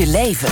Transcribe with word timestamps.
je 0.00 0.06
leven. 0.06 0.48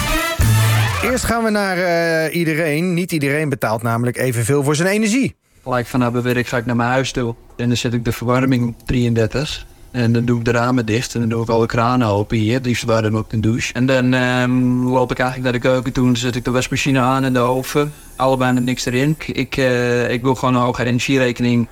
Eerst 1.03 1.25
gaan 1.25 1.45
we 1.45 1.51
naar 1.51 1.79
uh, 1.79 2.35
iedereen. 2.35 2.95
Niet 2.95 3.13
iedereen 3.13 3.49
betaalt 3.49 3.83
namelijk 3.83 4.17
evenveel 4.17 4.63
voor 4.63 4.77
zijn 4.77 4.89
energie. 4.89 5.35
Gelijk 5.63 5.87
vanaf 5.87 6.13
mijn 6.13 6.25
werk 6.25 6.47
ga 6.47 6.57
ik 6.57 6.67
naar 6.67 6.77
mijn 6.77 6.91
huis 6.91 7.13
toe. 7.13 7.35
En 7.57 7.69
dan 7.69 7.77
zet 7.77 7.93
ik 7.93 8.05
de 8.05 8.13
verwarming 8.13 8.69
op 8.69 8.87
33. 8.87 9.67
En 9.91 10.13
dan 10.13 10.25
doe 10.25 10.39
ik 10.39 10.45
de 10.45 10.51
ramen 10.51 10.87
dicht 10.87 11.15
en 11.15 11.21
dan 11.21 11.29
doe 11.29 11.43
ik 11.43 11.49
alle 11.49 11.67
kranen 11.67 12.07
open 12.07 12.37
hier. 12.37 12.55
Het 12.55 12.67
liefst 12.67 12.85
warm 12.85 13.17
ook 13.17 13.33
een 13.33 13.41
douche. 13.41 13.73
En 13.73 13.87
dan 13.87 14.13
um, 14.13 14.89
loop 14.89 15.11
ik 15.11 15.19
eigenlijk 15.19 15.53
naar 15.53 15.61
de 15.61 15.69
keuken 15.69 15.93
toe. 15.93 16.05
Dan 16.05 16.17
zet 16.17 16.37
ik 16.37 16.45
de 16.45 16.51
wasmachine 16.51 17.01
aan 17.01 17.25
en 17.25 17.33
de 17.33 17.39
oven. 17.39 17.93
Allebei 18.17 18.53
met 18.53 18.65
niks 18.65 18.85
erin. 18.85 19.17
Ik, 19.27 19.57
uh, 19.57 20.11
ik 20.11 20.23
wil 20.23 20.35
gewoon 20.35 20.55
een 20.55 20.61
hogere 20.61 20.89
energierekening 20.89 21.69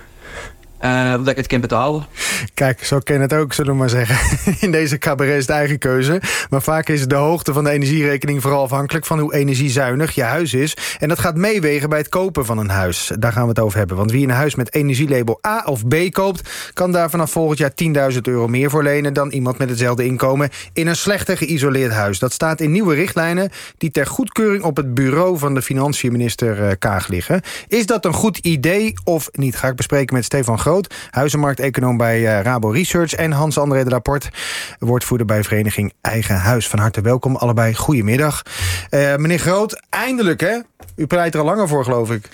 uh, 0.85 1.11
dat 1.11 1.29
ik 1.29 1.37
het 1.37 1.47
kan 1.47 1.61
betalen. 1.61 2.07
Kijk, 2.55 2.85
zo 2.85 2.99
ken 2.99 3.21
het 3.21 3.33
ook, 3.33 3.53
zullen 3.53 3.73
we 3.73 3.79
maar 3.79 3.91
zeggen. 3.91 4.39
In 4.65 4.71
deze 4.71 4.99
cabaret 4.99 5.37
is 5.37 5.47
de 5.47 5.53
eigen 5.53 5.79
keuze. 5.79 6.21
Maar 6.51 6.63
vaak 6.63 6.89
is 6.89 7.07
de 7.07 7.15
hoogte 7.15 7.53
van 7.53 7.65
de 7.65 7.71
energierekening 7.71 8.43
vooral 8.43 8.63
afhankelijk... 8.63 9.07
van 9.07 9.19
hoe 9.19 9.35
energiezuinig 9.35 10.15
je 10.15 10.23
huis 10.23 10.55
is. 10.55 10.77
En 10.99 11.09
dat 11.09 11.19
gaat 11.19 11.37
meewegen 11.37 11.89
bij 11.89 11.99
het 11.99 12.09
kopen 12.09 12.45
van 12.45 12.59
een 12.59 12.69
huis. 12.69 13.13
Daar 13.19 13.33
gaan 13.33 13.43
we 13.43 13.49
het 13.49 13.59
over 13.59 13.79
hebben. 13.79 13.97
Want 13.97 14.11
wie 14.11 14.25
een 14.25 14.31
huis 14.31 14.55
met 14.55 14.75
energielabel 14.75 15.39
A 15.47 15.63
of 15.65 15.89
B 15.89 15.95
koopt... 16.11 16.51
kan 16.73 16.93
daar 16.93 17.11
vanaf 17.11 17.31
volgend 17.31 17.59
jaar 17.59 18.13
10.000 18.13 18.19
euro 18.23 18.49
meer 18.49 18.71
voor 18.71 18.83
lenen... 18.83 19.13
dan 19.13 19.31
iemand 19.31 19.59
met 19.59 19.69
hetzelfde 19.69 20.05
inkomen 20.05 20.51
in 20.73 20.87
een 20.87 20.97
slechter 20.97 21.37
geïsoleerd 21.37 21.93
huis. 21.93 22.19
Dat 22.19 22.33
staat 22.33 22.61
in 22.61 22.73
nieuwe 22.73 22.95
richtlijnen... 22.95 23.51
die 23.79 23.91
ter 23.91 24.07
goedkeuring 24.07 24.63
op 24.63 24.77
het 24.77 24.95
bureau 24.95 25.39
van 25.39 25.55
de 25.55 25.63
financiënminister 25.63 26.69
eh, 26.69 26.75
Kaag 26.79 27.09
liggen. 27.09 27.41
Is 27.69 27.87
dat 27.87 28.05
een 28.05 28.13
goed 28.13 28.39
idee 28.39 28.95
of 29.05 29.29
niet? 29.33 29.57
Ga 29.57 29.69
ik 29.69 29.77
bespreken 29.77 30.15
met 30.15 30.25
Stefan 30.25 30.59
Groot, 30.67 30.95
huizenmarkteconoom 31.11 31.97
bij 31.97 32.21
uh, 32.21 32.41
Rabo 32.43 32.69
Research... 32.69 33.13
en 33.13 33.33
Hans-André 33.33 33.85
de 33.85 33.91
Rapport, 33.91 34.29
woordvoerder 34.79 35.27
bij 35.27 35.45
vereniging 35.45 35.93
Eigen 36.01 36.37
Huis. 36.37 36.69
Van 36.69 36.79
harte 36.79 37.01
welkom, 37.01 37.37
allebei 37.37 37.75
goedemiddag. 37.75 38.43
Uh, 38.91 39.17
meneer 39.17 39.39
Groot, 39.39 39.83
eindelijk 39.91 40.41
hè? 40.41 40.59
U 40.97 41.07
pleit 41.07 41.35
er 41.35 41.41
al 41.41 41.47
langer 41.47 41.69
voor, 41.69 41.85
geloof 41.85 42.11
ik. 42.11 42.29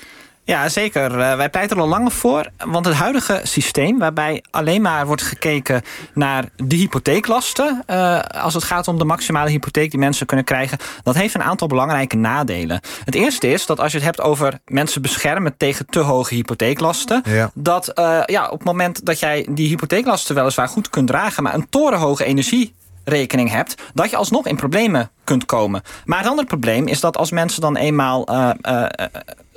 Ja, 0.44 0.68
zeker. 0.68 1.10
Uh, 1.10 1.36
wij 1.36 1.50
pleiten 1.50 1.76
er 1.76 1.82
al 1.82 1.88
langer 1.88 2.10
voor. 2.10 2.50
Want 2.66 2.86
het 2.86 2.94
huidige 2.94 3.40
systeem, 3.42 3.98
waarbij 3.98 4.44
alleen 4.50 4.82
maar 4.82 5.06
wordt 5.06 5.22
gekeken 5.22 5.82
naar 6.14 6.44
de 6.56 6.76
hypotheeklasten... 6.76 7.82
Uh, 7.86 8.20
als 8.20 8.54
het 8.54 8.64
gaat 8.64 8.88
om 8.88 8.98
de 8.98 9.04
maximale 9.04 9.50
hypotheek 9.50 9.90
die 9.90 10.00
mensen 10.00 10.26
kunnen 10.26 10.44
krijgen... 10.44 10.78
dat 11.02 11.14
heeft 11.14 11.34
een 11.34 11.42
aantal 11.42 11.68
belangrijke 11.68 12.16
nadelen. 12.16 12.80
Het 13.04 13.14
eerste 13.14 13.48
is 13.48 13.66
dat 13.66 13.80
als 13.80 13.92
je 13.92 13.98
het 13.98 14.06
hebt 14.06 14.20
over 14.20 14.58
mensen 14.64 15.02
beschermen... 15.02 15.56
tegen 15.56 15.86
te 15.86 15.98
hoge 15.98 16.34
hypotheeklasten... 16.34 17.22
Ja. 17.24 17.50
dat 17.54 17.92
uh, 17.98 18.22
ja, 18.26 18.44
op 18.44 18.58
het 18.58 18.66
moment 18.66 19.06
dat 19.06 19.18
jij 19.18 19.46
die 19.50 19.68
hypotheeklasten 19.68 20.34
weliswaar 20.34 20.68
goed 20.68 20.90
kunt 20.90 21.08
dragen... 21.08 21.42
maar 21.42 21.54
een 21.54 21.68
torenhoge 21.68 22.24
energie 22.24 22.74
rekening 23.04 23.50
hebt, 23.50 23.82
dat 23.94 24.10
je 24.10 24.16
alsnog 24.16 24.46
in 24.46 24.56
problemen 24.56 25.10
kunt 25.32 25.46
komen. 25.46 25.82
Maar 26.04 26.18
het 26.18 26.28
andere 26.28 26.48
probleem 26.48 26.86
is 26.86 27.00
dat 27.00 27.16
als 27.16 27.30
mensen 27.30 27.60
dan 27.60 27.76
eenmaal 27.76 28.28
uh, 28.30 28.50
uh, 28.62 28.84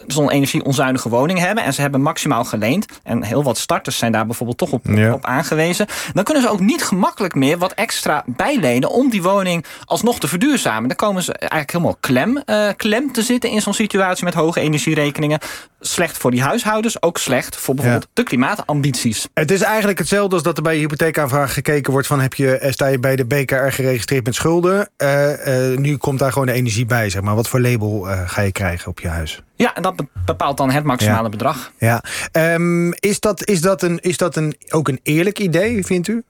zonne-energie-onzuinige 0.08 1.10
woning 1.10 1.40
hebben... 1.40 1.64
en 1.64 1.74
ze 1.74 1.82
hebben 1.82 2.02
maximaal 2.02 2.44
geleend... 2.44 2.86
en 3.04 3.24
heel 3.24 3.44
wat 3.44 3.58
starters 3.58 3.98
zijn 3.98 4.12
daar 4.12 4.26
bijvoorbeeld 4.26 4.58
toch 4.58 4.72
op, 4.72 4.86
ja. 4.86 5.14
op 5.14 5.26
aangewezen... 5.26 5.88
dan 6.14 6.24
kunnen 6.24 6.44
ze 6.44 6.50
ook 6.50 6.60
niet 6.60 6.84
gemakkelijk 6.84 7.36
meer 7.36 7.58
wat 7.58 7.74
extra 7.74 8.24
bijlenen... 8.26 8.90
om 8.90 9.10
die 9.10 9.24
woning 9.24 9.66
alsnog 9.86 10.20
te 10.20 10.28
verduurzamen. 10.28 10.88
Dan 10.88 10.98
komen 10.98 11.24
ze 11.24 11.34
eigenlijk 11.34 11.72
helemaal 11.72 11.98
klem, 12.00 12.42
uh, 12.46 12.70
klem 12.76 13.12
te 13.12 13.22
zitten... 13.22 13.50
in 13.50 13.62
zo'n 13.62 13.74
situatie 13.74 14.24
met 14.24 14.34
hoge 14.34 14.60
energierekeningen. 14.60 15.40
Slecht 15.80 16.18
voor 16.18 16.32
die 16.32 16.42
huishoudens, 16.42 17.02
ook 17.02 17.18
slecht 17.18 17.56
voor 17.56 17.76
bijvoorbeeld 17.76 18.04
ja. 18.04 18.12
de 18.14 18.24
klimaatambities. 18.24 19.28
Het 19.34 19.52
is 19.52 19.62
eigenlijk 19.62 19.98
hetzelfde 19.98 20.34
als 20.34 20.44
dat 20.44 20.58
er 20.58 20.64
bij 20.64 20.74
je 20.74 20.80
hypotheekaanvraag 20.80 21.54
gekeken 21.54 21.92
wordt... 21.92 22.08
van 22.08 22.20
heb 22.20 22.34
je, 22.34 22.68
sta 22.70 22.88
je 22.88 23.00
bij 23.00 23.16
de 23.16 23.26
BKR 23.26 23.56
geregistreerd 23.70 24.26
met 24.26 24.36
schulden... 24.36 24.90
Uh, 24.98 25.30
uh, 25.30 25.65
nu 25.76 25.98
komt 25.98 26.20
daar 26.20 26.32
gewoon 26.32 26.48
de 26.48 26.54
energie 26.54 26.86
bij, 26.86 27.10
zeg 27.10 27.22
maar. 27.22 27.36
Wat 27.36 27.48
voor 27.48 27.62
label 27.62 28.08
ga 28.26 28.42
je 28.42 28.52
krijgen 28.52 28.88
op 28.90 29.00
je 29.00 29.08
huis? 29.08 29.44
Ja, 29.56 29.76
en 29.76 29.82
dat 29.82 29.96
bepaalt 30.26 30.58
dan 30.58 30.72
het 30.72 30.84
maximale 30.84 31.24
ja. 31.24 31.30
bedrag. 31.30 31.72
Ja. 31.78 32.04
Um, 32.32 32.94
is 32.94 33.20
dat, 33.20 33.48
is 33.48 33.62
dat, 33.62 33.82
een, 33.82 34.00
is 34.00 34.18
dat 34.18 34.36
een, 34.36 34.56
ook 34.70 34.88
een 34.88 35.00
eerlijk 35.04 35.40
idee, 35.40 35.86
vindt 35.86 36.08
u? 36.08 36.24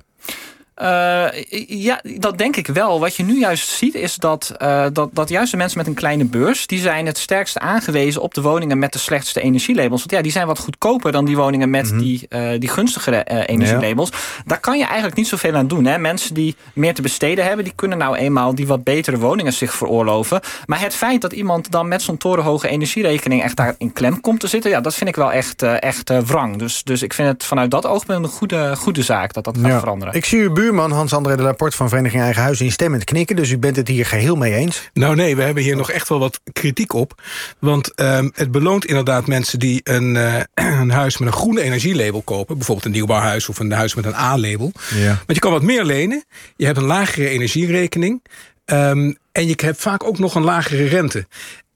Uh, 0.81 1.27
ja, 1.67 2.01
dat 2.03 2.37
denk 2.37 2.55
ik 2.55 2.67
wel. 2.67 2.99
Wat 2.99 3.15
je 3.15 3.23
nu 3.23 3.39
juist 3.39 3.69
ziet 3.69 3.95
is 3.95 4.15
dat, 4.15 4.55
uh, 4.61 4.85
dat, 4.93 5.09
dat 5.13 5.29
juist 5.29 5.51
de 5.51 5.57
mensen 5.57 5.77
met 5.77 5.87
een 5.87 5.93
kleine 5.93 6.25
beurs... 6.25 6.67
die 6.67 6.79
zijn 6.79 7.05
het 7.05 7.17
sterkste 7.17 7.59
aangewezen 7.59 8.21
op 8.21 8.33
de 8.33 8.41
woningen 8.41 8.79
met 8.79 8.93
de 8.93 8.99
slechtste 8.99 9.41
energielabels. 9.41 9.99
Want 9.99 10.11
ja, 10.11 10.21
die 10.21 10.31
zijn 10.31 10.47
wat 10.47 10.59
goedkoper 10.59 11.11
dan 11.11 11.25
die 11.25 11.35
woningen 11.35 11.69
met 11.69 11.83
mm 11.83 11.89
-hmm. 11.89 11.99
die, 11.99 12.27
uh, 12.29 12.49
die 12.59 12.69
gunstigere 12.69 13.23
energielabels. 13.23 14.09
Ja. 14.09 14.43
Daar 14.45 14.59
kan 14.59 14.77
je 14.77 14.85
eigenlijk 14.85 15.15
niet 15.15 15.27
zoveel 15.27 15.53
aan 15.53 15.67
doen. 15.67 15.85
Hè? 15.85 15.97
Mensen 15.97 16.33
die 16.33 16.55
meer 16.73 16.93
te 16.93 17.01
besteden 17.01 17.45
hebben... 17.45 17.65
die 17.65 17.75
kunnen 17.75 17.97
nou 17.97 18.15
eenmaal 18.15 18.55
die 18.55 18.67
wat 18.67 18.83
betere 18.83 19.17
woningen 19.17 19.53
zich 19.53 19.73
veroorloven. 19.73 20.39
Maar 20.65 20.81
het 20.81 20.95
feit 20.95 21.21
dat 21.21 21.33
iemand 21.33 21.71
dan 21.71 21.87
met 21.87 22.01
zo'n 22.01 22.17
torenhoge 22.17 22.67
energierekening... 22.67 23.43
echt 23.43 23.55
daar 23.55 23.75
in 23.77 23.93
klem 23.93 24.21
komt 24.21 24.39
te 24.39 24.47
zitten... 24.47 24.71
ja, 24.71 24.81
dat 24.81 24.95
vind 24.95 25.09
ik 25.09 25.15
wel 25.15 25.31
echt, 25.31 25.63
echt 25.63 26.09
wrang. 26.09 26.57
Dus, 26.57 26.83
dus 26.83 27.01
ik 27.01 27.13
vind 27.13 27.27
het 27.27 27.43
vanuit 27.43 27.71
dat 27.71 27.85
oogpunt 27.85 28.23
een 28.23 28.29
goede, 28.29 28.75
goede 28.75 29.03
zaak 29.03 29.33
dat 29.33 29.43
dat 29.43 29.57
gaat 29.57 29.71
ja. 29.71 29.79
veranderen. 29.79 30.13
Ik 30.13 30.25
zie 30.25 30.41
uw 30.41 30.53
buurman 30.65 30.91
Hans-André 30.91 31.35
de 31.35 31.43
Laporte 31.43 31.77
van 31.77 31.89
Vereniging 31.89 32.21
Eigen 32.21 32.41
Huis 32.41 32.61
instemmend 32.61 33.03
knikken. 33.03 33.35
Dus 33.35 33.51
u 33.51 33.57
bent 33.57 33.75
het 33.75 33.87
hier 33.87 34.05
geheel 34.05 34.35
mee 34.35 34.53
eens? 34.53 34.89
Nou 34.93 35.15
nee, 35.15 35.35
we 35.35 35.41
hebben 35.41 35.63
hier 35.63 35.75
nog 35.75 35.91
echt 35.91 36.09
wel 36.09 36.19
wat 36.19 36.39
kritiek 36.53 36.93
op. 36.93 37.21
Want 37.59 37.91
um, 37.95 38.31
het 38.33 38.51
beloont 38.51 38.85
inderdaad 38.85 39.27
mensen 39.27 39.59
die 39.59 39.81
een, 39.83 40.15
uh, 40.15 40.39
een 40.81 40.89
huis 40.89 41.17
met 41.17 41.27
een 41.27 41.33
groene 41.33 41.61
energielabel 41.61 42.21
kopen. 42.21 42.55
Bijvoorbeeld 42.55 42.85
een 42.85 42.91
nieuwbouwhuis 42.91 43.49
of 43.49 43.59
een 43.59 43.71
huis 43.71 43.95
met 43.95 44.05
een 44.05 44.15
A-label. 44.15 44.71
Ja. 44.95 45.07
Want 45.07 45.33
je 45.33 45.39
kan 45.39 45.51
wat 45.51 45.61
meer 45.61 45.83
lenen. 45.83 46.23
Je 46.55 46.65
hebt 46.65 46.77
een 46.77 46.83
lagere 46.83 47.29
energierekening. 47.29 48.23
Um, 48.65 49.17
en 49.31 49.47
je 49.47 49.55
hebt 49.55 49.81
vaak 49.81 50.03
ook 50.03 50.19
nog 50.19 50.35
een 50.35 50.43
lagere 50.43 50.85
rente. 50.85 51.27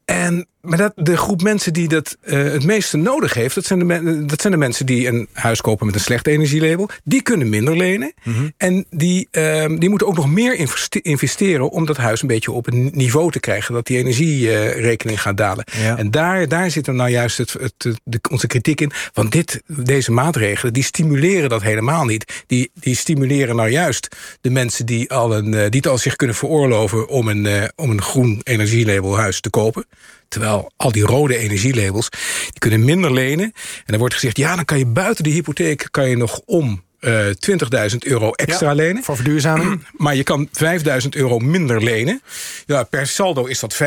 En, 0.06 0.48
maar 0.62 0.78
dat, 0.78 0.92
de 0.96 1.18
groep 1.18 1.42
mensen 1.42 1.74
die 1.74 1.88
dat 1.88 2.18
uh, 2.24 2.44
het 2.52 2.66
meeste 2.66 2.98
nodig 2.98 3.34
heeft... 3.34 3.56
Dat 3.56 3.66
zijn, 3.66 3.88
de 3.88 4.26
dat 4.26 4.42
zijn 4.42 4.54
de 4.54 4.60
mensen 4.60 4.86
die 4.86 5.08
een 5.08 5.28
huis 5.34 5.62
kopen 5.62 5.86
met 5.86 5.96
een 5.96 6.02
slecht 6.02 6.28
energielabel. 6.28 6.90
Die 7.04 7.22
kunnen 7.22 7.50
minder 7.50 7.78
lenen. 7.78 8.14
Mm 8.24 8.34
-hmm. 8.34 8.54
En 8.58 8.86
die, 8.90 9.28
uh, 9.32 9.66
die 9.78 9.90
moeten 9.90 10.08
ook 10.08 10.16
nog 10.16 10.30
meer 10.30 10.70
investeren... 11.02 11.70
om 11.70 11.86
dat 11.86 11.98
huis 11.98 12.22
een 12.22 12.28
beetje 12.28 12.52
op 12.52 12.68
een 12.68 12.90
niveau 12.94 13.32
te 13.32 13.40
krijgen... 13.40 13.74
dat 13.74 13.86
die 13.86 13.98
energierekening 13.98 15.18
uh, 15.18 15.24
gaat 15.24 15.38
dalen. 15.38 15.66
Ja. 15.78 15.98
En 15.98 16.12
daar, 16.12 16.48
daar 16.48 16.72
zit 16.72 16.88
er 16.88 16.94
nou 16.94 17.10
juist 17.10 17.38
het, 17.38 17.54
het, 17.54 18.00
de, 18.04 18.20
onze 18.30 18.48
kritiek 18.48 18.82
in. 18.82 18.92
Want 19.14 19.32
dit, 19.32 19.62
deze 19.68 20.12
maatregelen 20.12 20.74
die 20.74 20.84
stimuleren 20.84 21.50
dat 21.50 21.62
helemaal 21.62 22.06
niet. 22.06 22.44
Die, 22.48 22.72
die 22.74 22.96
stimuleren 22.96 23.56
nou 23.56 23.70
juist 23.70 24.16
de 24.42 24.50
mensen 24.50 24.86
die, 24.86 25.12
al 25.12 25.36
een, 25.36 25.52
die 25.52 25.80
het 25.80 25.88
al 25.88 25.98
zich 25.98 26.16
kunnen 26.16 26.36
veroorloven... 26.36 27.08
om 27.08 27.28
een, 27.28 27.72
om 27.76 27.90
een 27.90 28.02
groen 28.02 28.42
energielabel 28.44 29.18
huis 29.18 29.42
te 29.42 29.50
kopen. 29.50 29.86
Terwijl 30.30 30.72
al 30.76 30.92
die 30.92 31.04
rode 31.04 31.38
energielabels, 31.38 32.10
die 32.50 32.60
kunnen 32.60 32.86
minder 32.86 33.14
lenen. 33.14 33.46
En 33.46 33.86
dan 33.86 33.98
wordt 33.98 34.14
gezegd, 34.14 34.38
ja, 34.38 34.56
dan 34.56 34.66
kan 34.66 34.78
je 34.78 34.86
buiten 34.86 35.24
de 35.24 35.30
hypotheek... 35.30 35.88
kan 35.92 36.10
je 36.10 36.18
nog 36.18 36.42
om 36.46 36.84
uh, 37.00 37.26
20.000 37.26 37.98
euro 38.00 38.32
extra 38.32 38.70
ja, 38.70 38.76
lenen. 38.76 39.04
Voor 39.04 39.16
verduurzaming. 39.16 39.86
Maar 39.98 40.16
je 40.16 40.24
kan 40.24 40.50
5.000 40.64 41.10
euro 41.10 41.40
minder 41.40 41.84
lenen. 41.84 42.22
Ja, 42.66 42.84
per 42.84 43.08
saldo 43.08 43.46
is 43.46 43.60
dat 43.60 43.78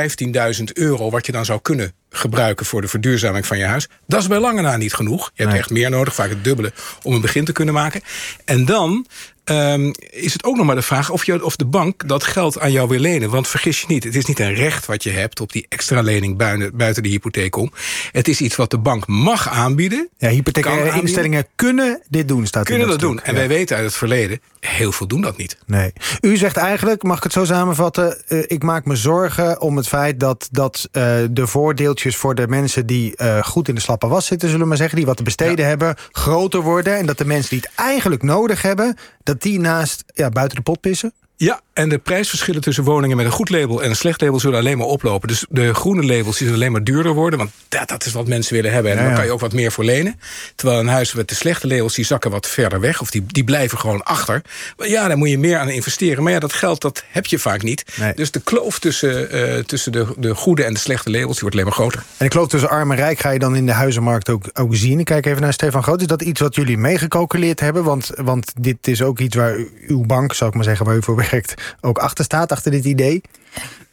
15.000 0.58 0.64
euro 0.72 1.10
wat 1.10 1.26
je 1.26 1.32
dan 1.32 1.44
zou 1.44 1.60
kunnen 1.62 1.94
gebruiken 2.12 2.66
voor 2.66 2.80
de 2.80 2.88
verduurzaming 2.88 3.46
van 3.46 3.58
je 3.58 3.64
huis. 3.64 3.88
Dat 4.06 4.20
is 4.20 4.26
bij 4.26 4.38
lange 4.38 4.60
na 4.60 4.76
niet 4.76 4.94
genoeg. 4.94 5.24
Je 5.24 5.42
hebt 5.42 5.50
nee. 5.50 5.60
echt 5.60 5.70
meer 5.70 5.90
nodig, 5.90 6.14
vaak 6.14 6.28
het 6.28 6.44
dubbele, 6.44 6.72
om 7.02 7.14
een 7.14 7.20
begin 7.20 7.44
te 7.44 7.52
kunnen 7.52 7.74
maken. 7.74 8.00
En 8.44 8.64
dan 8.64 9.06
um, 9.44 9.92
is 10.10 10.32
het 10.32 10.44
ook 10.44 10.56
nog 10.56 10.66
maar 10.66 10.74
de 10.74 10.82
vraag 10.82 11.10
of, 11.10 11.24
je, 11.24 11.44
of 11.44 11.56
de 11.56 11.64
bank 11.64 12.08
dat 12.08 12.24
geld 12.24 12.60
aan 12.60 12.72
jou 12.72 12.88
wil 12.88 12.98
lenen. 12.98 13.30
Want 13.30 13.48
vergis 13.48 13.80
je 13.80 13.86
niet, 13.88 14.04
het 14.04 14.14
is 14.14 14.24
niet 14.24 14.40
een 14.40 14.54
recht 14.54 14.86
wat 14.86 15.02
je 15.02 15.10
hebt 15.10 15.40
op 15.40 15.52
die 15.52 15.66
extra 15.68 16.00
lening 16.00 16.36
buiten, 16.36 16.76
buiten 16.76 17.02
de 17.02 17.08
hypotheek 17.08 17.56
om. 17.56 17.72
Het 18.12 18.28
is 18.28 18.40
iets 18.40 18.56
wat 18.56 18.70
de 18.70 18.78
bank 18.78 19.06
mag 19.06 19.48
aanbieden. 19.48 20.08
Ja, 20.18 20.28
hypothecaire 20.28 21.00
instellingen 21.00 21.46
kunnen 21.54 22.02
dit 22.08 22.28
doen, 22.28 22.46
staat 22.46 22.64
Kunnen 22.64 22.88
dat, 22.88 23.00
dat 23.00 23.08
doen. 23.08 23.20
En 23.22 23.32
ja. 23.32 23.38
wij 23.38 23.48
weten 23.48 23.76
uit 23.76 23.84
het 23.84 23.94
verleden, 23.94 24.40
heel 24.60 24.92
veel 24.92 25.06
doen 25.06 25.20
dat 25.20 25.36
niet. 25.36 25.56
Nee. 25.66 25.92
U 26.20 26.36
zegt 26.36 26.56
eigenlijk, 26.56 27.02
mag 27.02 27.16
ik 27.16 27.22
het 27.22 27.32
zo 27.32 27.44
samenvatten... 27.44 28.22
Uh, 28.28 28.42
ik 28.46 28.62
maak 28.62 28.84
me 28.84 28.96
zorgen 28.96 29.60
om 29.60 29.76
het 29.76 29.88
feit 29.88 30.20
dat, 30.20 30.48
dat 30.50 30.88
uh, 30.92 31.02
de 31.30 31.46
voordeeltjes 31.46 32.01
voor 32.10 32.34
de 32.34 32.48
mensen... 32.48 32.86
die 32.86 33.14
uh, 33.16 33.42
goed 33.42 33.68
in 33.68 33.74
de 33.74 33.80
slappe 33.80 34.06
was 34.06 34.26
zitten, 34.26 34.48
zullen 34.48 34.62
we 34.62 34.68
maar 34.68 34.76
zeggen... 34.76 34.96
die 34.96 35.06
wat 35.06 35.16
te 35.16 35.22
besteden 35.22 35.64
ja. 35.64 35.68
hebben, 35.68 35.96
groter 36.12 36.60
worden... 36.60 36.96
en 36.96 37.06
dat 37.06 37.18
de 37.18 37.24
mensen 37.24 37.50
die 37.50 37.60
het 37.60 37.70
eigenlijk 37.74 38.22
nodig 38.22 38.62
hebben... 38.62 38.96
dat 39.22 39.42
die 39.42 39.60
naast 39.60 40.04
ja, 40.06 40.28
buiten 40.28 40.56
de 40.56 40.62
pot 40.62 40.80
pissen? 40.80 41.12
Ja, 41.36 41.60
en 41.72 41.88
de 41.88 41.98
prijsverschillen 41.98 42.60
tussen 42.60 42.84
woningen 42.84 43.16
met 43.16 43.26
een 43.26 43.32
goed 43.32 43.50
label 43.50 43.82
en 43.82 43.90
een 43.90 43.96
slecht 43.96 44.20
label 44.20 44.40
zullen 44.40 44.58
alleen 44.58 44.78
maar 44.78 44.86
oplopen. 44.86 45.28
Dus 45.28 45.44
de 45.48 45.74
groene 45.74 46.02
labels 46.02 46.36
die 46.38 46.46
zullen 46.46 46.54
alleen 46.54 46.72
maar 46.72 46.84
duurder 46.84 47.12
worden, 47.12 47.38
want 47.38 47.50
dat, 47.68 47.88
dat 47.88 48.06
is 48.06 48.12
wat 48.12 48.26
mensen 48.26 48.54
willen 48.54 48.72
hebben. 48.72 48.92
En 48.92 48.98
ja, 48.98 49.04
dan 49.04 49.14
kan 49.14 49.24
je 49.24 49.30
ook 49.30 49.40
wat 49.40 49.52
meer 49.52 49.72
voor 49.72 49.84
lenen. 49.84 50.20
Terwijl 50.54 50.80
een 50.80 50.88
huis 50.88 51.12
met 51.12 51.28
de 51.28 51.34
slechte 51.34 51.66
labels 51.66 51.94
die 51.94 52.04
zakken 52.04 52.30
wat 52.30 52.48
verder 52.48 52.80
weg, 52.80 53.00
of 53.00 53.10
die, 53.10 53.24
die 53.26 53.44
blijven 53.44 53.78
gewoon 53.78 54.02
achter. 54.02 54.42
Maar 54.76 54.88
ja, 54.88 55.08
daar 55.08 55.16
moet 55.16 55.30
je 55.30 55.38
meer 55.38 55.58
aan 55.58 55.68
investeren. 55.68 56.22
Maar 56.22 56.32
ja, 56.32 56.38
dat 56.38 56.52
geld 56.52 56.80
dat 56.80 57.04
heb 57.08 57.26
je 57.26 57.38
vaak 57.38 57.62
niet. 57.62 57.84
Nee. 57.94 58.14
Dus 58.14 58.30
de 58.30 58.40
kloof 58.40 58.78
tussen, 58.78 59.36
uh, 59.36 59.58
tussen 59.58 59.92
de, 59.92 60.06
de 60.16 60.34
goede 60.34 60.64
en 60.64 60.74
de 60.74 60.80
slechte 60.80 61.10
labels 61.10 61.32
die 61.32 61.40
wordt 61.40 61.54
alleen 61.54 61.66
maar 61.66 61.76
groter. 61.76 61.98
En 61.98 62.26
de 62.26 62.28
kloof 62.28 62.48
tussen 62.48 62.70
arm 62.70 62.90
en 62.90 62.96
rijk 62.96 63.18
ga 63.18 63.30
je 63.30 63.38
dan 63.38 63.56
in 63.56 63.66
de 63.66 63.72
huizenmarkt 63.72 64.28
ook, 64.28 64.44
ook 64.52 64.74
zien. 64.76 64.98
Ik 64.98 65.04
kijk 65.04 65.26
even 65.26 65.42
naar 65.42 65.52
Stefan 65.52 65.82
Groot. 65.82 66.00
Is 66.00 66.06
dat 66.06 66.22
iets 66.22 66.40
wat 66.40 66.54
jullie 66.54 66.78
meegecalculeerd 66.78 67.60
hebben? 67.60 67.84
Want, 67.84 68.10
want 68.16 68.52
dit 68.60 68.88
is 68.88 69.02
ook 69.02 69.18
iets 69.18 69.36
waar 69.36 69.56
uw 69.86 70.04
bank, 70.06 70.34
zou 70.34 70.50
ik 70.50 70.56
maar 70.56 70.64
zeggen, 70.64 70.86
waar 70.86 70.96
u 70.96 71.02
voor 71.02 71.16
werkt 71.16 71.61
ook 71.80 71.98
achter 71.98 72.24
staat, 72.24 72.52
achter 72.52 72.70
dit 72.70 72.84
idee? 72.84 73.20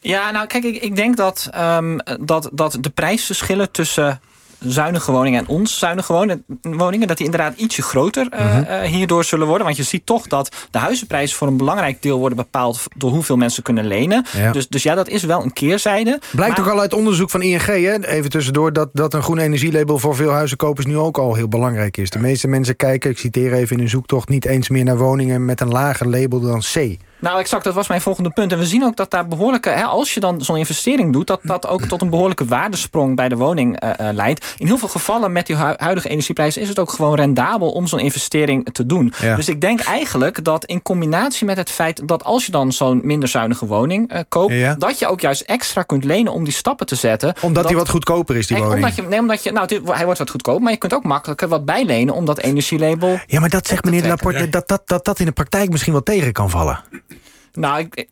Ja, 0.00 0.30
nou 0.30 0.46
kijk, 0.46 0.64
ik, 0.64 0.82
ik 0.82 0.96
denk 0.96 1.16
dat, 1.16 1.50
um, 1.56 1.98
dat, 2.20 2.50
dat 2.52 2.78
de 2.80 2.90
prijsverschillen 2.90 3.70
tussen 3.70 4.20
zuinige 4.60 5.12
woningen 5.12 5.40
en 5.40 5.48
ons 5.48 5.78
zuinige 5.78 6.12
woningen... 6.62 7.08
dat 7.08 7.16
die 7.16 7.26
inderdaad 7.26 7.56
ietsje 7.56 7.82
groter 7.82 8.28
uh, 8.32 8.80
hierdoor 8.80 9.24
zullen 9.24 9.46
worden. 9.46 9.64
Want 9.64 9.78
je 9.78 9.82
ziet 9.82 10.06
toch 10.06 10.26
dat 10.26 10.56
de 10.70 10.78
huizenprijzen 10.78 11.36
voor 11.36 11.46
een 11.48 11.56
belangrijk 11.56 12.02
deel... 12.02 12.18
worden 12.18 12.36
bepaald 12.36 12.82
door 12.96 13.10
hoeveel 13.10 13.36
mensen 13.36 13.62
kunnen 13.62 13.86
lenen. 13.86 14.24
Dus, 14.52 14.68
dus 14.68 14.82
ja, 14.82 14.94
dat 14.94 15.08
is 15.08 15.22
wel 15.22 15.42
een 15.42 15.52
keerzijde. 15.52 16.20
Blijkt 16.32 16.60
ook 16.60 16.66
al 16.66 16.80
uit 16.80 16.94
onderzoek 16.94 17.30
van 17.30 17.42
ING, 17.42 17.64
hè? 17.64 18.06
even 18.06 18.30
tussendoor... 18.30 18.72
Dat, 18.72 18.88
dat 18.92 19.14
een 19.14 19.22
groen 19.22 19.38
energielabel 19.38 19.98
voor 19.98 20.16
veel 20.16 20.30
huizenkopers 20.30 20.86
nu 20.86 20.96
ook 20.96 21.18
al 21.18 21.34
heel 21.34 21.48
belangrijk 21.48 21.96
is. 21.96 22.10
De 22.10 22.18
meeste 22.18 22.48
mensen 22.48 22.76
kijken, 22.76 23.10
ik 23.10 23.18
citeer 23.18 23.52
even 23.52 23.76
in 23.76 23.82
een 23.82 23.88
zoektocht... 23.88 24.28
niet 24.28 24.46
eens 24.46 24.68
meer 24.68 24.84
naar 24.84 24.98
woningen 24.98 25.44
met 25.44 25.60
een 25.60 25.70
lager 25.70 26.08
label 26.08 26.40
dan 26.40 26.60
C... 26.60 26.96
Nou, 27.20 27.38
exact, 27.38 27.64
dat 27.64 27.74
was 27.74 27.88
mijn 27.88 28.00
volgende 28.00 28.30
punt. 28.30 28.52
En 28.52 28.58
we 28.58 28.66
zien 28.66 28.84
ook 28.84 28.96
dat 28.96 29.10
daar 29.10 29.28
behoorlijke, 29.28 29.68
hè, 29.68 29.84
als 29.84 30.14
je 30.14 30.20
dan 30.20 30.42
zo'n 30.42 30.56
investering 30.56 31.12
doet, 31.12 31.26
dat 31.26 31.40
dat 31.42 31.66
ook 31.66 31.82
tot 31.82 32.02
een 32.02 32.10
behoorlijke 32.10 32.44
waardesprong 32.44 33.16
bij 33.16 33.28
de 33.28 33.36
woning 33.36 33.84
uh, 33.84 34.08
leidt. 34.12 34.54
In 34.58 34.66
heel 34.66 34.78
veel 34.78 34.88
gevallen 34.88 35.32
met 35.32 35.46
die 35.46 35.56
huidige 35.56 36.08
energieprijzen 36.08 36.62
is 36.62 36.68
het 36.68 36.78
ook 36.78 36.90
gewoon 36.90 37.14
rendabel 37.14 37.70
om 37.70 37.86
zo'n 37.86 37.98
investering 37.98 38.68
te 38.72 38.86
doen. 38.86 39.12
Dus 39.36 39.48
ik 39.48 39.60
denk 39.60 39.80
eigenlijk 39.80 40.44
dat 40.44 40.64
in 40.64 40.82
combinatie 40.82 41.46
met 41.46 41.56
het 41.56 41.70
feit 41.70 42.08
dat 42.08 42.24
als 42.24 42.46
je 42.46 42.52
dan 42.52 42.72
zo'n 42.72 43.00
minder 43.04 43.28
zuinige 43.28 43.66
woning 43.66 44.12
uh, 44.12 44.18
koopt, 44.28 44.80
dat 44.80 44.98
je 44.98 45.06
ook 45.06 45.20
juist 45.20 45.40
extra 45.40 45.82
kunt 45.82 46.04
lenen 46.04 46.32
om 46.32 46.44
die 46.44 46.52
stappen 46.52 46.86
te 46.86 46.94
zetten. 46.94 47.34
Omdat 47.40 47.66
die 47.66 47.76
wat 47.76 47.88
goedkoper 47.88 48.36
is, 48.36 48.46
die 48.46 48.56
woning? 48.56 48.74
Omdat 48.74 48.94
je, 48.94 49.02
nee, 49.02 49.18
omdat 49.18 49.42
je, 49.42 49.52
nou, 49.52 49.66
dit, 49.66 49.80
hij 49.88 50.04
wordt 50.04 50.18
wat 50.18 50.30
goedkoper, 50.30 50.62
maar 50.62 50.72
je 50.72 50.78
kunt 50.78 50.94
ook 50.94 51.04
makkelijker 51.04 51.48
wat 51.48 51.64
bijlenen 51.64 52.14
om 52.14 52.24
dat 52.24 52.38
energielabel. 52.38 53.18
Ja, 53.26 53.40
maar 53.40 53.50
dat 53.50 53.66
zegt 53.66 53.84
meneer 53.84 54.06
Laporte, 54.06 54.48
dat, 54.48 54.68
dat, 54.68 54.82
dat 54.84 55.04
dat 55.04 55.18
in 55.18 55.26
de 55.26 55.32
praktijk 55.32 55.70
misschien 55.70 55.92
wel 55.92 56.02
tegen 56.02 56.32
kan 56.32 56.50
vallen. 56.50 56.80
Nou, 57.52 57.88
ik, 57.90 58.08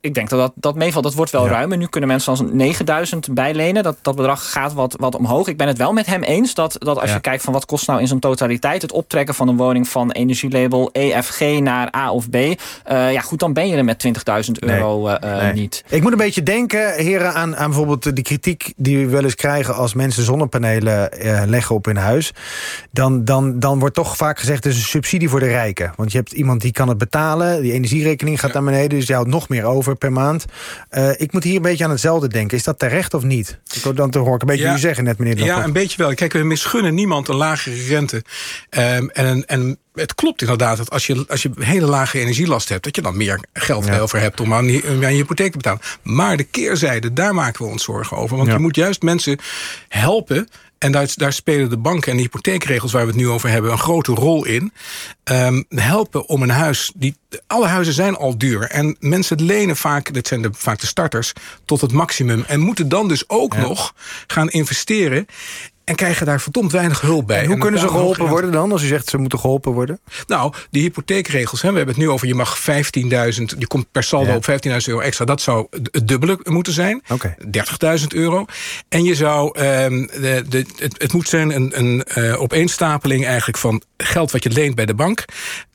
ik 0.00 0.14
denk 0.14 0.28
dat 0.28 0.38
dat, 0.38 0.52
dat 0.54 0.74
meevalt. 0.74 1.04
Dat 1.04 1.14
wordt 1.14 1.30
wel 1.30 1.44
ja. 1.44 1.50
ruim. 1.50 1.72
En 1.72 1.78
nu 1.78 1.86
kunnen 1.86 2.08
mensen 2.08 2.30
als 2.30 2.40
9000 2.52 3.34
bijlenen. 3.34 3.82
Dat, 3.82 3.96
dat 4.02 4.16
bedrag 4.16 4.50
gaat 4.50 4.72
wat, 4.72 4.96
wat 4.98 5.14
omhoog. 5.14 5.48
Ik 5.48 5.56
ben 5.56 5.66
het 5.66 5.78
wel 5.78 5.92
met 5.92 6.06
hem 6.06 6.22
eens 6.22 6.54
dat, 6.54 6.76
dat 6.78 6.98
als 7.00 7.12
je 7.12 7.20
kijkt 7.20 7.42
van 7.42 7.52
wat 7.52 7.66
kost 7.66 7.86
nou 7.86 8.00
in 8.00 8.06
zijn 8.06 8.20
totaliteit... 8.20 8.82
het 8.82 8.92
optrekken 8.92 9.34
van 9.34 9.48
een 9.48 9.56
woning 9.56 9.88
van 9.88 10.10
energielabel 10.10 10.90
EFG 10.92 11.40
naar 11.60 11.94
A 11.96 12.12
of 12.12 12.30
B... 12.30 12.34
Uh, 12.34 12.54
ja, 12.86 13.20
goed, 13.20 13.38
dan 13.38 13.52
ben 13.52 13.68
je 13.68 13.76
er 13.76 13.84
met 13.84 14.06
20.000 14.06 14.12
euro 14.58 15.06
nee. 15.06 15.18
Uh, 15.24 15.42
nee. 15.42 15.52
niet. 15.52 15.84
Ik 15.88 16.02
moet 16.02 16.12
een 16.12 16.18
beetje 16.18 16.42
denken, 16.42 16.94
heren, 16.94 17.34
aan, 17.34 17.56
aan 17.56 17.66
bijvoorbeeld 17.66 18.16
de 18.16 18.22
kritiek... 18.22 18.72
die 18.76 18.98
we 18.98 19.06
wel 19.06 19.24
eens 19.24 19.34
krijgen 19.34 19.74
als 19.74 19.94
mensen 19.94 20.22
zonnepanelen 20.22 21.10
uh, 21.26 21.42
leggen 21.46 21.74
op 21.74 21.84
hun 21.84 21.96
huis. 21.96 22.32
Dan, 22.90 23.24
dan, 23.24 23.58
dan 23.58 23.78
wordt 23.78 23.94
toch 23.94 24.16
vaak 24.16 24.38
gezegd, 24.38 24.64
het 24.64 24.72
is 24.72 24.78
een 24.78 24.86
subsidie 24.86 25.28
voor 25.28 25.40
de 25.40 25.46
rijken. 25.46 25.92
Want 25.96 26.12
je 26.12 26.18
hebt 26.18 26.32
iemand 26.32 26.60
die 26.60 26.72
kan 26.72 26.88
het 26.88 26.98
betalen. 26.98 27.62
Die 27.62 27.72
energierekening 27.72 28.40
gaat 28.40 28.52
ja. 28.52 28.60
naar 28.60 28.72
beneden, 28.72 28.98
dus 28.98 29.06
je 29.06 29.14
houdt 29.14 29.28
nog 29.38 29.48
meer 29.48 29.64
over 29.64 29.96
per 29.96 30.12
maand. 30.12 30.44
Uh, 30.90 31.10
ik 31.16 31.32
moet 31.32 31.44
hier 31.44 31.56
een 31.56 31.62
beetje 31.62 31.84
aan 31.84 31.90
hetzelfde 31.90 32.28
denken. 32.28 32.56
Is 32.56 32.64
dat 32.64 32.78
terecht 32.78 33.14
of 33.14 33.22
niet? 33.22 33.58
Ik 33.74 33.96
dan 33.96 34.10
te 34.10 34.18
hoor 34.18 34.34
ik 34.34 34.40
een 34.40 34.46
beetje 34.46 34.62
ja, 34.62 34.68
jullie 34.68 34.84
zeggen 34.84 35.04
net, 35.04 35.18
meneer 35.18 35.44
Ja, 35.44 35.64
een 35.64 35.72
beetje 35.72 35.96
wel. 35.96 36.14
Kijk, 36.14 36.32
we 36.32 36.42
misgunnen 36.42 36.94
niemand 36.94 37.28
een 37.28 37.36
lagere 37.36 37.86
rente. 37.86 38.16
Um, 38.70 39.10
en, 39.10 39.46
en 39.46 39.78
het 39.98 40.14
klopt 40.14 40.40
inderdaad 40.40 40.76
dat 40.76 40.90
als 40.90 41.06
je, 41.06 41.24
als 41.28 41.42
je 41.42 41.50
hele 41.58 41.86
lage 41.86 42.18
energielast 42.18 42.68
hebt... 42.68 42.84
dat 42.84 42.96
je 42.96 43.02
dan 43.02 43.16
meer 43.16 43.40
geld 43.52 43.86
ja. 43.86 43.98
over 43.98 44.20
hebt 44.20 44.40
om 44.40 44.54
aan, 44.54 44.66
die, 44.66 44.86
aan 44.86 44.98
je 44.98 45.06
hypotheek 45.06 45.50
te 45.50 45.56
betalen. 45.56 45.80
Maar 46.02 46.36
de 46.36 46.44
keerzijde, 46.44 47.12
daar 47.12 47.34
maken 47.34 47.64
we 47.64 47.70
ons 47.70 47.84
zorgen 47.84 48.16
over. 48.16 48.36
Want 48.36 48.48
ja. 48.48 48.54
je 48.54 48.60
moet 48.60 48.76
juist 48.76 49.02
mensen 49.02 49.38
helpen 49.88 50.48
en 50.78 50.92
daar, 50.92 51.12
daar, 51.14 51.32
spelen 51.32 51.70
de 51.70 51.76
banken 51.76 52.10
en 52.10 52.16
de 52.16 52.22
hypotheekregels 52.22 52.92
waar 52.92 53.02
we 53.02 53.08
het 53.08 53.16
nu 53.16 53.28
over 53.28 53.48
hebben 53.48 53.70
een 53.70 53.78
grote 53.78 54.12
rol 54.12 54.44
in. 54.44 54.72
Um, 55.24 55.64
helpen 55.68 56.28
om 56.28 56.42
een 56.42 56.50
huis. 56.50 56.92
Die, 56.94 57.16
alle 57.46 57.66
huizen 57.66 57.94
zijn 57.94 58.16
al 58.16 58.38
duur. 58.38 58.62
En 58.62 58.96
mensen 59.00 59.42
lenen 59.42 59.76
vaak, 59.76 60.12
dit 60.12 60.28
zijn 60.28 60.42
de, 60.42 60.50
vaak 60.52 60.80
de 60.80 60.86
starters, 60.86 61.32
tot 61.64 61.80
het 61.80 61.92
maximum. 61.92 62.44
En 62.46 62.60
moeten 62.60 62.88
dan 62.88 63.08
dus 63.08 63.28
ook 63.28 63.54
ja. 63.54 63.60
nog 63.60 63.94
gaan 64.26 64.48
investeren 64.48 65.26
en 65.88 65.94
krijgen 65.94 66.26
daar 66.26 66.40
verdomd 66.40 66.72
weinig 66.72 67.00
hulp 67.00 67.26
bij. 67.26 67.38
En 67.38 67.44
hoe 67.44 67.54
en 67.54 67.60
kunnen 67.60 67.80
ze 67.80 67.88
geholpen 67.88 68.26
worden 68.26 68.52
dan, 68.52 68.72
als 68.72 68.82
u 68.82 68.86
zegt 68.86 69.08
ze 69.08 69.18
moeten 69.18 69.38
geholpen 69.38 69.72
worden? 69.72 70.00
Nou, 70.26 70.52
die 70.70 70.82
hypotheekregels, 70.82 71.62
hè, 71.62 71.70
we 71.70 71.76
hebben 71.76 71.94
het 71.94 72.04
nu 72.04 72.10
over... 72.10 72.26
je 72.26 72.34
mag 72.34 72.58
15.000, 72.60 72.68
je 73.58 73.66
komt 73.66 73.86
per 73.92 74.02
saldo 74.02 74.30
ja. 74.30 74.36
op 74.36 74.50
15.000 74.50 74.76
euro 74.84 75.00
extra. 75.00 75.24
Dat 75.24 75.40
zou 75.40 75.66
het 75.70 76.08
dubbele 76.08 76.40
moeten 76.42 76.72
zijn. 76.72 77.02
Okay. 77.08 77.36
30.000 77.98 78.06
euro. 78.08 78.44
En 78.88 79.04
je 79.04 79.14
zou, 79.14 79.60
um, 79.60 80.06
de, 80.06 80.44
de, 80.48 80.66
het, 80.76 81.02
het 81.02 81.12
moet 81.12 81.28
zijn 81.28 81.54
een, 81.54 81.78
een 81.78 82.04
uh, 82.16 82.40
opeenstapeling 82.40 83.26
eigenlijk 83.26 83.58
van 83.58 83.82
geld 83.96 84.30
wat 84.30 84.42
je 84.42 84.50
leent 84.50 84.74
bij 84.74 84.86
de 84.86 84.94
bank. 84.94 85.24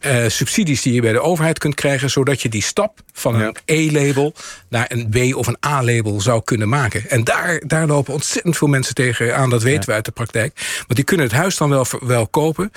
Uh, 0.01 0.27
subsidies 0.27 0.81
die 0.81 0.93
je 0.93 1.01
bij 1.01 1.11
de 1.11 1.21
overheid 1.21 1.59
kunt 1.59 1.75
krijgen... 1.75 2.09
zodat 2.09 2.41
je 2.41 2.49
die 2.49 2.63
stap 2.63 2.99
van 3.13 3.37
ja. 3.37 3.45
een 3.45 3.55
E-label 3.65 4.33
naar 4.69 4.85
een 4.87 5.09
B 5.09 5.35
of 5.35 5.47
een 5.47 5.57
A-label 5.65 6.21
zou 6.21 6.41
kunnen 6.43 6.69
maken. 6.69 7.09
En 7.09 7.23
daar, 7.23 7.61
daar 7.65 7.87
lopen 7.87 8.13
ontzettend 8.13 8.57
veel 8.57 8.67
mensen 8.67 8.95
tegen 8.95 9.35
aan, 9.35 9.49
dat 9.49 9.63
weten 9.63 9.79
ja. 9.79 9.85
we 9.85 9.93
uit 10.05 10.15
de 10.15 10.23
praktijk. 10.23 10.53
Want 10.77 10.95
die 10.95 11.03
kunnen 11.03 11.25
het 11.25 11.35
huis 11.35 11.57
dan 11.57 11.69
wel, 11.69 11.85
wel 11.99 12.27
kopen. 12.27 12.71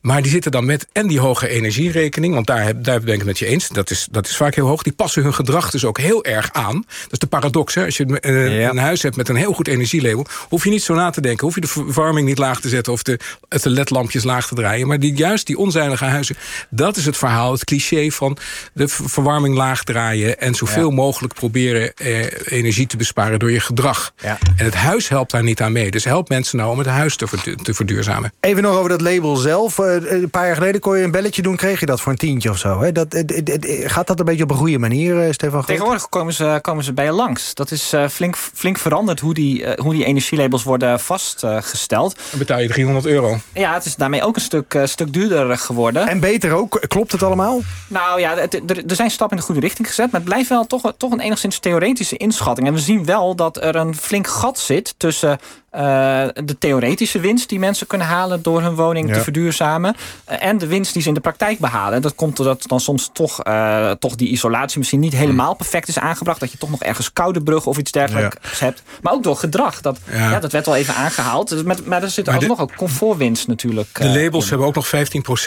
Maar 0.00 0.22
die 0.22 0.30
zitten 0.30 0.50
dan 0.50 0.64
met 0.64 0.86
en 0.92 1.06
die 1.06 1.20
hoge 1.20 1.48
energierekening. 1.48 2.34
Want 2.34 2.46
daar, 2.46 2.82
daar 2.82 3.00
ben 3.00 3.12
ik 3.12 3.18
het 3.18 3.26
met 3.26 3.38
je 3.38 3.46
eens. 3.46 3.68
Dat 3.68 3.90
is, 3.90 4.08
dat 4.10 4.26
is 4.26 4.36
vaak 4.36 4.54
heel 4.54 4.66
hoog. 4.66 4.82
Die 4.82 4.92
passen 4.92 5.22
hun 5.22 5.34
gedrag 5.34 5.70
dus 5.70 5.84
ook 5.84 5.98
heel 5.98 6.24
erg 6.24 6.52
aan. 6.52 6.84
Dat 7.02 7.12
is 7.12 7.18
de 7.18 7.26
paradox. 7.26 7.74
Hè? 7.74 7.84
Als 7.84 7.96
je 7.96 8.20
uh, 8.20 8.60
ja. 8.60 8.70
een 8.70 8.78
huis 8.78 9.02
hebt 9.02 9.16
met 9.16 9.28
een 9.28 9.36
heel 9.36 9.52
goed 9.52 9.68
energielabel... 9.68 10.26
hoef 10.48 10.64
je 10.64 10.70
niet 10.70 10.82
zo 10.82 10.94
na 10.94 11.10
te 11.10 11.20
denken. 11.20 11.44
Hoef 11.46 11.54
je 11.54 11.60
de 11.60 11.66
verwarming 11.66 12.26
niet 12.26 12.38
laag 12.38 12.60
te 12.60 12.68
zetten... 12.68 12.92
of 12.92 13.02
de, 13.02 13.18
de 13.48 13.70
ledlampjes 13.70 14.24
laag 14.24 14.46
te 14.46 14.54
draaien. 14.54 14.86
Maar 14.86 14.98
die, 14.98 15.14
juist 15.14 15.46
die 15.46 15.58
onzuinige 15.58 16.04
huizen... 16.04 16.36
dat 16.70 16.96
is 16.96 17.06
het 17.06 17.16
verhaal, 17.16 17.52
het 17.52 17.64
cliché 17.64 18.10
van 18.10 18.36
de 18.72 18.88
verwarming 18.88 19.56
laag 19.56 19.84
draaien... 19.84 20.40
en 20.40 20.54
zoveel 20.54 20.88
ja. 20.88 20.94
mogelijk 20.94 21.34
proberen 21.34 21.94
eh, 21.94 22.26
energie 22.44 22.86
te 22.86 22.96
besparen 22.96 23.38
door 23.38 23.52
je 23.52 23.60
gedrag. 23.60 24.12
Ja. 24.22 24.38
En 24.56 24.64
het 24.64 24.74
huis 24.74 25.08
helpt 25.08 25.30
daar 25.30 25.42
niet 25.42 25.60
aan 25.60 25.72
mee. 25.72 25.90
Dus 25.90 26.04
help 26.04 26.28
mensen 26.28 26.58
nou 26.60 26.72
om 26.72 26.78
het 26.78 26.86
huis 26.86 27.16
te, 27.16 27.26
verdu 27.26 27.56
te 27.56 27.74
verduurzamen. 27.74 28.32
Even 28.40 28.62
nog 28.62 28.76
over 28.76 28.88
dat 28.88 29.00
label 29.00 29.36
zelf. 29.36 29.78
Uh, 29.78 30.10
een 30.10 30.30
paar 30.30 30.46
jaar 30.46 30.54
geleden 30.54 30.80
kon 30.80 30.96
je 30.96 31.04
een 31.04 31.10
belletje 31.10 31.42
doen, 31.42 31.56
kreeg 31.56 31.80
je 31.80 31.86
dat 31.86 32.00
voor 32.00 32.12
een 32.12 32.18
tientje 32.18 32.50
of 32.50 32.58
zo. 32.58 32.80
Hè? 32.80 32.92
Dat, 32.92 33.14
uh, 33.14 33.88
gaat 33.88 34.06
dat 34.06 34.18
een 34.18 34.24
beetje 34.24 34.42
op 34.42 34.50
een 34.50 34.56
goede 34.56 34.78
manier, 34.78 35.26
uh, 35.26 35.32
Stefan? 35.32 35.64
Tegenwoordig 35.64 36.08
komen 36.08 36.32
ze, 36.32 36.58
komen 36.62 36.84
ze 36.84 36.92
bij 36.92 37.04
je 37.04 37.12
langs. 37.12 37.54
Dat 37.54 37.70
is 37.70 37.94
flink, 38.10 38.36
flink 38.36 38.78
veranderd 38.78 39.20
hoe 39.20 39.34
die, 39.34 39.66
hoe 39.76 39.92
die 39.92 40.04
energielabels 40.04 40.62
worden 40.62 41.00
vastgesteld. 41.00 42.18
Dan 42.30 42.38
betaal 42.38 42.60
je 42.60 42.68
300 42.68 43.06
euro. 43.06 43.38
Ja, 43.52 43.74
het 43.74 43.84
is 43.84 43.96
daarmee 43.96 44.22
ook 44.22 44.36
een 44.36 44.42
stuk, 44.42 44.78
stuk 44.84 45.12
duurder 45.12 45.58
geworden. 45.58 46.08
En 46.08 46.20
beter 46.20 46.52
ook? 46.52 46.84
Klopt 46.88 47.12
het 47.12 47.22
allemaal? 47.22 47.60
Nou 47.88 48.20
ja, 48.20 48.36
er, 48.36 48.84
er 48.86 48.94
zijn 48.94 49.10
stappen 49.10 49.36
in 49.36 49.42
de 49.42 49.48
goede 49.48 49.66
richting 49.66 49.88
gezet. 49.88 50.10
Maar 50.10 50.20
het 50.20 50.28
blijft 50.28 50.48
wel 50.48 50.66
toch, 50.66 50.92
toch 50.96 51.12
een 51.12 51.20
enigszins 51.20 51.58
theoretische 51.58 52.16
inschatting. 52.16 52.66
En 52.66 52.74
we 52.74 52.80
zien 52.80 53.04
wel 53.04 53.34
dat 53.34 53.62
er 53.62 53.76
een 53.76 53.96
flink 53.96 54.26
gat 54.26 54.58
zit 54.58 54.94
tussen 54.96 55.38
uh, 55.72 55.80
de 56.44 56.58
theoretische 56.58 57.20
winst 57.20 57.48
die 57.48 57.58
mensen 57.58 57.86
kunnen 57.86 58.06
halen 58.06 58.42
door 58.42 58.62
hun 58.62 58.74
woning 58.74 59.08
ja. 59.08 59.14
te 59.14 59.20
verduurzamen. 59.20 59.96
Uh, 60.30 60.44
en 60.44 60.58
de 60.58 60.66
winst 60.66 60.92
die 60.92 61.02
ze 61.02 61.08
in 61.08 61.14
de 61.14 61.20
praktijk 61.20 61.58
behalen. 61.58 62.02
Dat 62.02 62.14
komt 62.14 62.36
doordat 62.36 62.64
dan 62.66 62.80
soms 62.80 63.10
toch, 63.12 63.46
uh, 63.46 63.90
toch 63.90 64.14
die 64.14 64.28
isolatie 64.28 64.78
misschien 64.78 65.00
niet 65.00 65.12
helemaal 65.12 65.54
perfect 65.54 65.88
is 65.88 65.98
aangebracht. 65.98 66.40
Dat 66.40 66.52
je 66.52 66.58
toch 66.58 66.70
nog 66.70 66.82
ergens 66.82 67.12
koude 67.12 67.42
bruggen 67.42 67.70
of 67.70 67.78
iets 67.78 67.92
dergelijks 67.92 68.36
ja. 68.58 68.64
hebt. 68.64 68.82
Maar 69.02 69.12
ook 69.12 69.22
door 69.22 69.36
gedrag. 69.36 69.80
Dat, 69.80 69.98
ja. 70.12 70.38
dat 70.38 70.52
werd 70.52 70.66
wel 70.66 70.76
even 70.76 70.94
aangehaald. 70.94 71.48
Dus 71.48 71.62
met, 71.62 71.86
maar 71.86 72.02
er 72.02 72.10
zit 72.10 72.26
maar 72.26 72.34
alsnog 72.34 72.56
de, 72.56 72.62
ook 72.62 72.76
comfortwinst 72.76 73.46
natuurlijk. 73.46 73.88
De 73.92 74.08
labels 74.08 74.48
hebben 74.48 74.66
ook 74.66 74.74
nog 74.74 74.90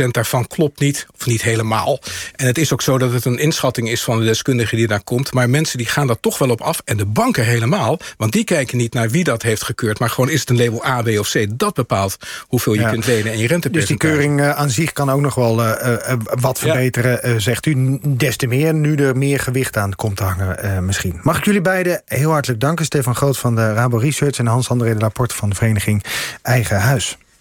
15% 0.03 0.08
daarvan 0.12 0.48
klopt 0.48 0.80
niet. 0.80 1.08
Of 1.15 1.25
niet 1.25 1.42
helemaal. 1.42 2.00
En 2.36 2.46
het 2.46 2.58
is 2.58 2.74
ook 2.74 2.82
zo 2.82 2.98
dat 2.98 3.12
het 3.12 3.25
een 3.25 3.39
inschatting 3.39 3.89
is 3.89 4.03
van 4.03 4.20
de 4.20 4.25
deskundige 4.25 4.75
die 4.75 4.88
daar 4.88 5.03
komt. 5.03 5.34
Maar 5.34 5.50
mensen 5.50 5.77
die 5.77 5.88
gaan 5.88 6.08
daar 6.08 6.20
toch 6.20 6.38
wel 6.38 6.50
op 6.50 6.62
af. 6.62 6.82
En 6.86 6.98
de 6.98 7.06
banken 7.06 7.46
helemaal. 7.46 8.00
Want 8.18 8.32
die 8.32 8.44
kijken 8.44 8.77
niet 8.77 8.94
naar 8.94 9.10
wie 9.10 9.24
dat 9.24 9.42
heeft 9.42 9.63
gekeurd. 9.63 10.00
Maar 10.00 10.12
gewoon 10.13 10.29
is 10.29 10.39
het 10.39 10.50
een 10.50 10.58
label 10.58 10.86
A, 10.86 11.01
B 11.01 11.08
of 11.08 11.32
C. 11.32 11.46
Dat 11.50 11.74
bepaalt 11.74 12.17
hoeveel 12.48 12.74
je 12.74 12.79
ja. 12.79 12.89
kunt 12.89 13.05
lenen 13.05 13.32
en 13.32 13.38
je 13.38 13.48
rente. 13.48 13.70
Dus 13.70 13.86
die 13.86 13.98
keuring 13.98 14.39
uh, 14.39 14.50
aan 14.50 14.70
zich 14.70 14.93
kan 14.93 15.10
ook 15.10 15.22
nog 15.22 15.36
wel 15.36 15.60
uh, 15.60 15.72
uh, 15.86 16.13
wat 16.39 16.60
verbeteren, 16.60 17.29
ja. 17.29 17.39
zegt 17.39 17.65
u. 17.65 18.00
Des 18.08 18.36
te 18.36 18.48
meer, 18.48 18.74
nu 18.74 18.96
er 18.96 19.17
meer 19.17 19.39
gewicht 19.39 19.77
aan 19.77 19.96
komt 19.96 20.17
te 20.17 20.24
hangen 20.24 20.86
misschien. 20.86 21.20
Mag 21.22 21.38
ik 21.38 21.46
jullie 21.46 21.62
beiden 21.62 22.01
heel 22.05 22.32
hartelijk 22.32 22.60
danken. 22.60 22.86
Stefan 22.86 23.15
Groot 23.15 23.38
van 23.38 23.55
de 23.55 23.74
Rabo 23.74 23.98
Research 23.98 24.38
en 24.38 24.48
Hans-André 24.48 24.93
de 24.93 25.00
Laporte 25.00 25.36
van 25.36 25.50
de 25.50 25.55
vereniging 25.55 26.03
Eigen 26.41 26.79
Huis. 26.79 27.17